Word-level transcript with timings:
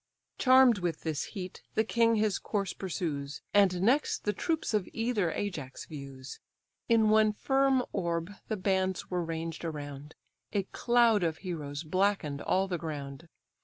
Charm'd 0.39 0.79
with 0.79 1.01
this 1.01 1.25
heat, 1.25 1.61
the 1.75 1.83
king 1.83 2.15
his 2.15 2.39
course 2.39 2.73
pursues, 2.73 3.43
And 3.53 3.83
next 3.83 4.23
the 4.23 4.33
troops 4.33 4.73
of 4.73 4.89
either 4.93 5.29
Ajax 5.31 5.85
views: 5.85 6.39
In 6.89 7.09
one 7.11 7.33
firm 7.33 7.85
orb 7.93 8.31
the 8.47 8.57
bands 8.57 9.11
were 9.11 9.23
ranged 9.23 9.63
around, 9.63 10.15
A 10.53 10.63
cloud 10.63 11.21
of 11.21 11.37
heroes 11.45 11.83
blacken'd 11.83 12.41
all 12.41 12.67
the 12.67 12.79
ground. 12.79 13.27